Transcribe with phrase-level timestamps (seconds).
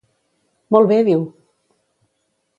[0.75, 1.23] Molt bé diu!